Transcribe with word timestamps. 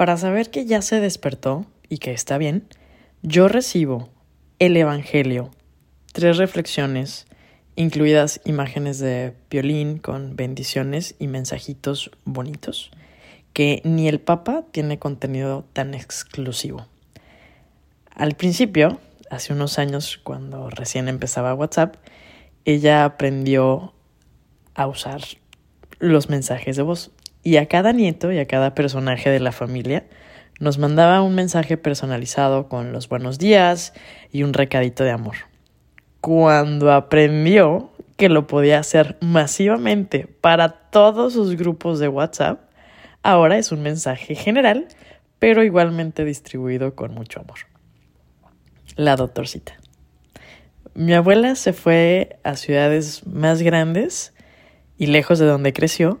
Para 0.00 0.16
saber 0.16 0.48
que 0.50 0.64
ya 0.64 0.80
se 0.80 0.98
despertó 0.98 1.66
y 1.90 1.98
que 1.98 2.12
está 2.12 2.38
bien, 2.38 2.66
yo 3.20 3.48
recibo 3.48 4.08
el 4.58 4.74
Evangelio, 4.78 5.50
tres 6.14 6.38
reflexiones, 6.38 7.26
incluidas 7.76 8.40
imágenes 8.46 8.98
de 8.98 9.34
violín 9.50 9.98
con 9.98 10.36
bendiciones 10.36 11.16
y 11.18 11.26
mensajitos 11.26 12.10
bonitos, 12.24 12.90
que 13.52 13.82
ni 13.84 14.08
el 14.08 14.20
Papa 14.20 14.64
tiene 14.72 14.98
contenido 14.98 15.66
tan 15.74 15.92
exclusivo. 15.92 16.86
Al 18.14 18.36
principio, 18.36 18.98
hace 19.28 19.52
unos 19.52 19.78
años, 19.78 20.18
cuando 20.24 20.70
recién 20.70 21.08
empezaba 21.08 21.52
WhatsApp, 21.52 21.96
ella 22.64 23.04
aprendió 23.04 23.92
a 24.74 24.86
usar 24.86 25.20
los 25.98 26.30
mensajes 26.30 26.76
de 26.76 26.84
voz. 26.84 27.10
Y 27.42 27.56
a 27.56 27.66
cada 27.66 27.92
nieto 27.92 28.32
y 28.32 28.38
a 28.38 28.46
cada 28.46 28.74
personaje 28.74 29.30
de 29.30 29.40
la 29.40 29.52
familia 29.52 30.04
nos 30.58 30.78
mandaba 30.78 31.22
un 31.22 31.34
mensaje 31.34 31.76
personalizado 31.78 32.68
con 32.68 32.92
los 32.92 33.08
buenos 33.08 33.38
días 33.38 33.94
y 34.30 34.42
un 34.42 34.52
recadito 34.52 35.04
de 35.04 35.10
amor. 35.10 35.36
Cuando 36.20 36.92
aprendió 36.92 37.90
que 38.18 38.28
lo 38.28 38.46
podía 38.46 38.78
hacer 38.78 39.16
masivamente 39.22 40.28
para 40.42 40.68
todos 40.90 41.32
sus 41.32 41.56
grupos 41.56 41.98
de 41.98 42.08
WhatsApp, 42.08 42.60
ahora 43.22 43.56
es 43.56 43.72
un 43.72 43.82
mensaje 43.82 44.34
general, 44.34 44.88
pero 45.38 45.64
igualmente 45.64 46.26
distribuido 46.26 46.94
con 46.94 47.14
mucho 47.14 47.40
amor. 47.40 47.60
La 48.96 49.16
doctorcita. 49.16 49.80
Mi 50.92 51.14
abuela 51.14 51.54
se 51.54 51.72
fue 51.72 52.38
a 52.44 52.56
ciudades 52.56 53.26
más 53.26 53.62
grandes 53.62 54.34
y 54.98 55.06
lejos 55.06 55.38
de 55.38 55.46
donde 55.46 55.72
creció. 55.72 56.20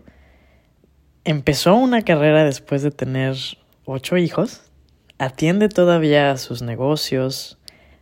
Empezó 1.30 1.76
una 1.76 2.02
carrera 2.02 2.42
después 2.42 2.82
de 2.82 2.90
tener 2.90 3.36
ocho 3.84 4.16
hijos. 4.16 4.62
Atiende 5.18 5.68
todavía 5.68 6.32
a 6.32 6.36
sus 6.36 6.60
negocios. 6.60 7.56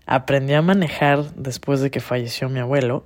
Aprendió 0.06 0.56
a 0.56 0.62
manejar 0.62 1.34
después 1.34 1.82
de 1.82 1.90
que 1.90 2.00
falleció 2.00 2.48
mi 2.48 2.58
abuelo. 2.60 3.04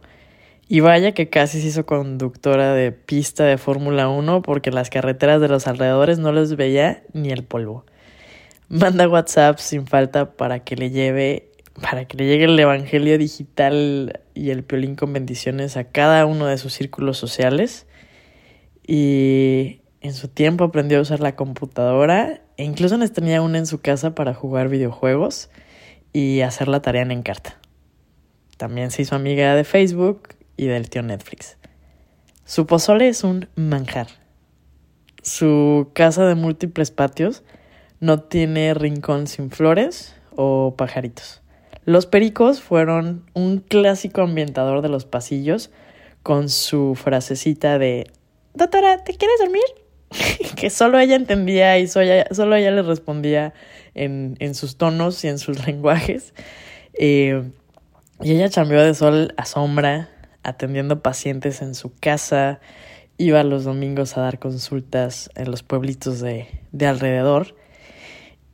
Y 0.69 0.79
vaya 0.79 1.11
que 1.11 1.29
casi 1.29 1.61
se 1.61 1.67
hizo 1.67 1.87
conductora 1.87 2.73
de 2.73 2.93
pista 2.93 3.43
de 3.43 3.59
Fórmula 3.59 4.09
1 4.09 4.43
porque 4.43 4.71
las 4.71 4.91
carreteras 4.91 5.41
de 5.41 5.49
los 5.49 5.67
alrededores 5.67 6.21
no 6.21 6.31
les 6.31 6.55
veía 6.55 7.03
ni 7.13 7.31
el 7.31 7.43
polvo. 7.43 7.85
Manda 8.69 9.09
WhatsApp 9.09 9.59
sin 9.59 9.89
falta 9.89 10.37
para 10.37 10.61
que 10.61 10.77
le 10.77 10.91
lleve 10.91 11.51
para 11.81 12.05
que 12.05 12.17
le 12.17 12.27
llegue 12.27 12.45
el 12.45 12.61
Evangelio 12.61 13.19
digital 13.19 14.21
y 14.35 14.51
el 14.51 14.63
piolín 14.63 14.95
con 14.95 15.13
bendiciones 15.13 15.77
a 15.77 15.83
cada 15.83 16.27
uno 16.27 16.47
de 16.47 16.59
sus 16.59 16.75
círculos 16.75 17.19
sociales. 17.19 17.89
Y 18.87 19.82
en 20.03 20.15
su 20.15 20.29
tiempo 20.29 20.65
aprendió 20.65 20.99
a 20.99 21.03
usar 21.03 21.21
la 21.21 21.37
computadora 21.37 22.41
e 22.57 22.65
incluso 22.65 22.97
les 22.99 23.13
tenía 23.13 23.41
una 23.41 23.59
en 23.59 23.67
su 23.67 23.81
casa 23.81 24.15
para 24.15 24.35
jugar 24.35 24.69
videojuegos 24.69 25.49
y 26.13 26.41
hacer 26.41 26.67
la 26.67 26.83
tarea 26.83 27.03
en 27.03 27.13
Encarta. 27.13 27.59
También 28.57 28.91
se 28.91 29.03
hizo 29.03 29.15
amiga 29.15 29.55
de 29.55 29.63
Facebook 29.63 30.31
y 30.57 30.67
del 30.67 30.91
tío 30.91 31.03
Netflix. 31.03 31.57
Su 32.45 32.67
pozole 32.67 33.09
es 33.09 33.23
un 33.23 33.49
manjar. 33.55 34.09
Su 35.23 35.91
casa 35.95 36.27
de 36.27 36.35
múltiples 36.35 36.91
patios 36.91 37.45
no 38.01 38.21
tiene 38.21 38.75
rincón 38.75 39.29
sin 39.29 39.53
flores 39.53 40.17
o 40.35 40.75
pajaritos. 40.77 41.43
Los 41.85 42.07
pericos 42.07 42.61
fueron 42.61 43.25
un 43.35 43.59
clásico 43.59 44.23
ambientador 44.23 44.83
de 44.83 44.89
los 44.89 45.05
pasillos 45.05 45.71
con 46.25 46.49
su 46.49 46.97
frasecita 46.97 47.79
de 47.79 48.11
Doctora, 48.55 49.03
¿te 49.03 49.15
quieres 49.15 49.39
dormir? 49.41 49.82
que 50.57 50.71
solo 50.71 50.99
ella 50.99 51.17
entendía 51.17 51.79
y 51.79 51.89
solo 51.89 52.57
ella, 52.57 52.71
le 52.71 52.83
respondía 52.83 53.55
en, 53.95 54.55
sus 54.55 54.77
tonos 54.77 55.23
y 55.25 55.29
en 55.29 55.39
sus 55.39 55.67
lenguajes. 55.67 56.35
Eh, 56.95 57.51
y 58.23 58.33
ella 58.33 58.51
cambió 58.51 58.83
de 58.83 58.95
sol 58.95 59.35
a 59.37 59.45
sombra, 59.45 60.09
atendiendo 60.43 61.03
pacientes 61.03 61.63
en 61.63 61.75
su 61.75 61.95
casa, 61.95 62.61
iba 63.19 63.43
los 63.45 63.65
domingos 63.65 64.17
a 64.17 64.23
dar 64.23 64.39
consultas 64.39 65.31
en 65.35 65.51
los 65.51 65.63
pueblitos 65.63 66.21
de, 66.21 66.49
de 66.73 66.87
alrededor 66.87 67.55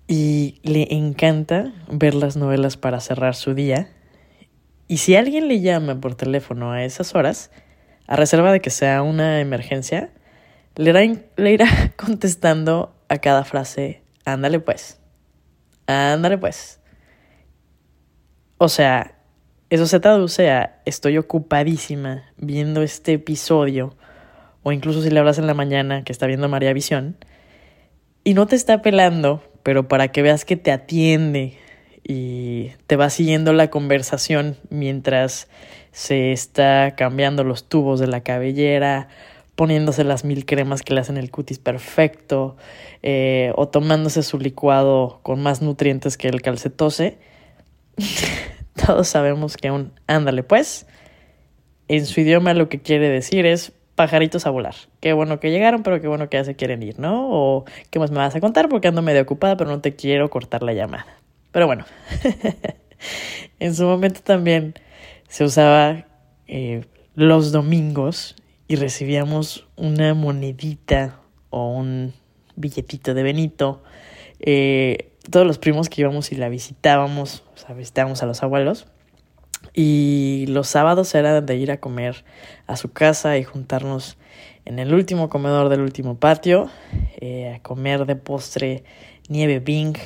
y 0.06 0.58
le 0.62 0.94
encanta 0.94 1.74
ver 1.90 2.14
las 2.14 2.36
novelas 2.36 2.76
para 2.78 2.98
cerrar 3.00 3.34
su 3.34 3.54
día. 3.54 3.90
Y 4.88 4.96
si 4.96 5.14
alguien 5.14 5.48
le 5.48 5.60
llama 5.60 6.00
por 6.00 6.14
teléfono 6.14 6.72
a 6.72 6.82
esas 6.82 7.14
horas, 7.14 7.50
a 8.06 8.16
reserva 8.16 8.50
de 8.50 8.60
que 8.60 8.70
sea 8.70 9.02
una 9.02 9.40
emergencia, 9.40 10.10
le, 10.78 11.24
le 11.36 11.52
irá 11.52 11.92
contestando 11.96 12.94
a 13.08 13.18
cada 13.18 13.44
frase, 13.44 14.02
ándale 14.24 14.60
pues, 14.60 14.98
ándale 15.86 16.38
pues. 16.38 16.80
O 18.56 18.68
sea, 18.70 19.18
eso 19.68 19.86
se 19.86 20.00
traduce 20.00 20.50
a 20.50 20.80
estoy 20.86 21.18
ocupadísima 21.18 22.24
viendo 22.38 22.80
este 22.82 23.12
episodio, 23.12 23.94
o 24.62 24.72
incluso 24.72 25.02
si 25.02 25.10
le 25.10 25.20
hablas 25.20 25.38
en 25.38 25.46
la 25.46 25.54
mañana 25.54 26.02
que 26.02 26.12
está 26.12 26.26
viendo 26.26 26.48
María 26.48 26.72
Visión, 26.72 27.16
y 28.24 28.32
no 28.32 28.46
te 28.46 28.56
está 28.56 28.80
pelando 28.80 29.42
pero 29.68 29.86
para 29.86 30.08
que 30.08 30.22
veas 30.22 30.46
que 30.46 30.56
te 30.56 30.72
atiende 30.72 31.58
y 32.02 32.70
te 32.86 32.96
va 32.96 33.10
siguiendo 33.10 33.52
la 33.52 33.68
conversación 33.68 34.56
mientras 34.70 35.48
se 35.92 36.32
está 36.32 36.94
cambiando 36.96 37.44
los 37.44 37.68
tubos 37.68 38.00
de 38.00 38.06
la 38.06 38.22
cabellera, 38.22 39.08
poniéndose 39.58 40.04
las 40.04 40.24
mil 40.24 40.46
cremas 40.46 40.82
que 40.82 40.94
le 40.94 41.00
hacen 41.00 41.16
el 41.16 41.32
cutis 41.32 41.58
perfecto, 41.58 42.56
eh, 43.02 43.52
o 43.56 43.66
tomándose 43.66 44.22
su 44.22 44.38
licuado 44.38 45.18
con 45.24 45.42
más 45.42 45.62
nutrientes 45.62 46.16
que 46.16 46.28
el 46.28 46.42
calcetose. 46.42 47.18
Todos 48.86 49.08
sabemos 49.08 49.56
que 49.56 49.72
un 49.72 49.90
ándale 50.06 50.44
pues, 50.44 50.86
en 51.88 52.06
su 52.06 52.20
idioma 52.20 52.54
lo 52.54 52.68
que 52.68 52.80
quiere 52.80 53.08
decir 53.08 53.46
es 53.46 53.72
pajaritos 53.96 54.46
a 54.46 54.50
volar. 54.50 54.76
Qué 55.00 55.12
bueno 55.12 55.40
que 55.40 55.50
llegaron, 55.50 55.82
pero 55.82 56.00
qué 56.00 56.06
bueno 56.06 56.28
que 56.28 56.36
ya 56.36 56.44
se 56.44 56.54
quieren 56.54 56.80
ir, 56.84 57.00
¿no? 57.00 57.28
O 57.28 57.64
qué 57.90 57.98
más 57.98 58.12
me 58.12 58.18
vas 58.18 58.36
a 58.36 58.40
contar 58.40 58.68
porque 58.68 58.86
ando 58.86 59.02
medio 59.02 59.22
ocupada, 59.22 59.56
pero 59.56 59.70
no 59.70 59.80
te 59.80 59.96
quiero 59.96 60.30
cortar 60.30 60.62
la 60.62 60.72
llamada. 60.72 61.18
Pero 61.50 61.66
bueno, 61.66 61.84
en 63.58 63.74
su 63.74 63.86
momento 63.86 64.20
también 64.22 64.74
se 65.26 65.42
usaba 65.42 66.06
eh, 66.46 66.84
los 67.16 67.50
domingos 67.50 68.36
y 68.68 68.76
recibíamos 68.76 69.66
una 69.76 70.14
monedita 70.14 71.20
o 71.50 71.72
un 71.72 72.12
billetito 72.54 73.14
de 73.14 73.22
Benito. 73.22 73.82
Eh, 74.40 75.12
todos 75.30 75.46
los 75.46 75.58
primos 75.58 75.88
que 75.88 76.02
íbamos 76.02 76.30
y 76.32 76.36
la 76.36 76.50
visitábamos, 76.50 77.44
o 77.54 77.56
sea, 77.56 77.74
visitábamos 77.74 78.22
a 78.22 78.26
los 78.26 78.42
abuelos, 78.42 78.86
y 79.74 80.44
los 80.48 80.68
sábados 80.68 81.14
era 81.14 81.40
de 81.40 81.56
ir 81.56 81.70
a 81.70 81.80
comer 81.80 82.24
a 82.66 82.76
su 82.76 82.92
casa 82.92 83.38
y 83.38 83.44
juntarnos 83.44 84.18
en 84.64 84.78
el 84.78 84.92
último 84.92 85.28
comedor 85.28 85.68
del 85.70 85.80
último 85.80 86.18
patio, 86.18 86.68
eh, 87.20 87.54
a 87.54 87.62
comer 87.62 88.04
de 88.04 88.16
postre 88.16 88.84
nieve 89.28 89.60
Bing 89.60 89.96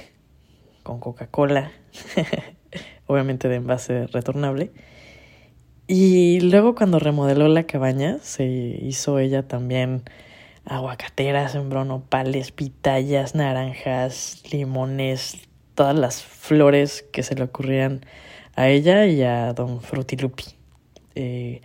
con 0.82 1.00
Coca-Cola, 1.00 1.72
obviamente 3.06 3.48
de 3.48 3.56
envase 3.56 4.06
retornable. 4.06 4.72
Y 5.94 6.40
luego 6.40 6.74
cuando 6.74 6.98
remodeló 6.98 7.48
la 7.48 7.64
cabaña, 7.64 8.16
se 8.22 8.46
hizo 8.46 9.18
ella 9.18 9.46
también 9.46 10.04
aguacateras, 10.64 11.52
sembró 11.52 11.84
nopales, 11.84 12.50
pitayas, 12.50 13.34
naranjas, 13.34 14.42
limones, 14.50 15.46
todas 15.74 15.94
las 15.94 16.22
flores 16.22 17.04
que 17.12 17.22
se 17.22 17.34
le 17.34 17.42
ocurrían 17.42 18.06
a 18.56 18.70
ella 18.70 19.04
y 19.04 19.22
a 19.22 19.52
Don 19.52 19.82
Frutilupi. 19.82 20.44
Eh, 21.14 21.60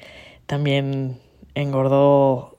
también 0.45 1.21
engordó 1.55 2.57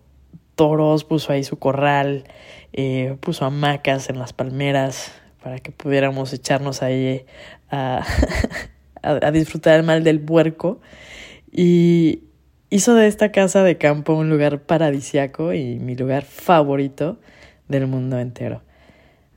toros, 0.55 1.05
puso 1.05 1.35
ahí 1.35 1.45
su 1.45 1.59
corral, 1.59 2.25
eh, 2.73 3.19
puso 3.21 3.45
hamacas 3.45 4.09
en 4.09 4.19
las 4.19 4.33
palmeras 4.33 5.13
para 5.43 5.59
que 5.59 5.71
pudiéramos 5.71 6.33
echarnos 6.33 6.83
ahí 6.83 7.27
a, 7.71 8.07
a, 9.03 9.31
disfrutar 9.33 9.79
el 9.79 9.83
mal 9.83 10.03
del 10.03 10.19
puerco. 10.19 10.81
Y 11.51 12.25
hizo 12.71 12.95
de 12.95 13.07
esta 13.07 13.33
casa 13.33 13.63
de 13.63 13.79
campo 13.79 14.15
un 14.15 14.31
lugar 14.31 14.63
paradisiaco 14.63 15.53
y 15.55 15.79
mi 15.79 15.95
lugar 15.95 16.25
favorito 16.25 17.19
del 17.69 17.87
mundo 17.87 18.19
entero. 18.19 18.63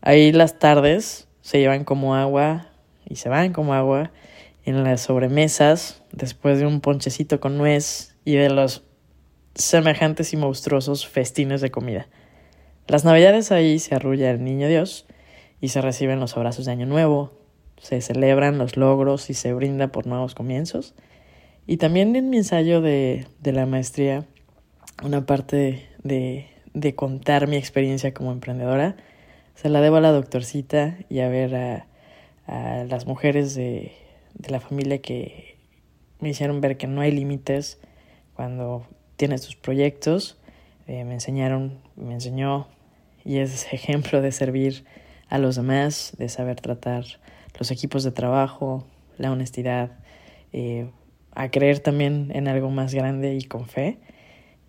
Ahí 0.01 0.31
las 0.31 0.59
tardes 0.59 1.27
se 1.41 1.59
llevan 1.59 1.83
como 1.83 2.15
agua 2.15 2.67
y 3.07 3.17
se 3.17 3.29
van 3.29 3.53
como 3.53 3.73
agua 3.73 4.11
en 4.63 4.83
las 4.83 5.01
sobremesas, 5.01 6.03
después 6.11 6.59
de 6.59 6.65
un 6.65 6.81
ponchecito 6.81 7.39
con 7.39 7.57
nuez 7.57 8.15
y 8.25 8.35
de 8.35 8.49
los 8.49 8.83
semejantes 9.55 10.33
y 10.33 10.37
monstruosos 10.37 11.07
festines 11.07 11.61
de 11.61 11.71
comida. 11.71 12.07
Las 12.87 13.05
navidades 13.05 13.51
ahí 13.51 13.79
se 13.79 13.95
arrulla 13.95 14.31
el 14.31 14.43
niño 14.43 14.67
Dios 14.67 15.05
y 15.59 15.69
se 15.69 15.81
reciben 15.81 16.19
los 16.19 16.35
abrazos 16.35 16.65
de 16.65 16.71
Año 16.71 16.85
Nuevo, 16.85 17.33
se 17.77 18.01
celebran 18.01 18.57
los 18.57 18.77
logros 18.77 19.29
y 19.29 19.33
se 19.33 19.53
brinda 19.53 19.87
por 19.87 20.07
nuevos 20.07 20.35
comienzos. 20.35 20.93
Y 21.67 21.77
también 21.77 22.15
en 22.15 22.29
mi 22.29 22.37
ensayo 22.37 22.81
de, 22.81 23.27
de 23.39 23.51
la 23.51 23.65
maestría, 23.65 24.25
una 25.03 25.25
parte 25.25 25.87
de, 26.03 26.47
de 26.73 26.95
contar 26.95 27.47
mi 27.47 27.55
experiencia 27.55 28.13
como 28.13 28.31
emprendedora, 28.31 28.95
se 29.55 29.69
la 29.69 29.81
debo 29.81 29.97
a 29.97 30.01
la 30.01 30.11
doctorcita 30.11 30.97
y 31.09 31.19
a 31.19 31.29
ver 31.29 31.55
a, 31.55 31.87
a 32.47 32.83
las 32.85 33.05
mujeres 33.05 33.53
de, 33.55 33.91
de 34.33 34.49
la 34.49 34.59
familia 34.59 35.01
que 35.01 35.57
me 36.19 36.29
hicieron 36.29 36.61
ver 36.61 36.77
que 36.77 36.87
no 36.87 37.01
hay 37.01 37.11
límites 37.11 37.79
cuando 38.35 38.85
tienes 39.17 39.41
tus 39.41 39.55
proyectos. 39.55 40.37
Eh, 40.87 41.03
me 41.03 41.13
enseñaron, 41.13 41.79
me 41.95 42.13
enseñó 42.13 42.67
y 43.23 43.37
es 43.37 43.67
ejemplo 43.73 44.21
de 44.21 44.31
servir 44.31 44.85
a 45.29 45.37
los 45.37 45.55
demás, 45.55 46.13
de 46.17 46.29
saber 46.29 46.59
tratar 46.59 47.05
los 47.57 47.71
equipos 47.71 48.03
de 48.03 48.11
trabajo, 48.11 48.85
la 49.17 49.31
honestidad, 49.31 49.91
eh, 50.53 50.89
a 51.33 51.49
creer 51.49 51.79
también 51.79 52.31
en 52.33 52.47
algo 52.47 52.69
más 52.69 52.93
grande 52.93 53.35
y 53.35 53.43
con 53.43 53.67
fe 53.67 53.99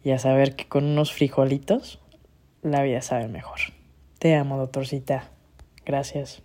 y 0.04 0.10
a 0.10 0.18
saber 0.18 0.56
que 0.56 0.66
con 0.66 0.84
unos 0.84 1.12
frijolitos 1.12 2.00
la 2.62 2.82
vida 2.82 3.02
sabe 3.02 3.28
mejor. 3.28 3.58
Te 4.18 4.34
amo, 4.36 4.58
doctorcita. 4.58 5.30
Gracias. 5.84 6.42